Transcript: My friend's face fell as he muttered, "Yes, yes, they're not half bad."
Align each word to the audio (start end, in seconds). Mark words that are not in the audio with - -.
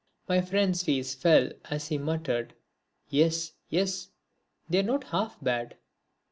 My 0.27 0.41
friend's 0.41 0.81
face 0.83 1.13
fell 1.13 1.51
as 1.69 1.89
he 1.89 1.99
muttered, 1.99 2.55
"Yes, 3.09 3.53
yes, 3.69 4.09
they're 4.67 4.81
not 4.81 5.03
half 5.03 5.39
bad." 5.39 5.77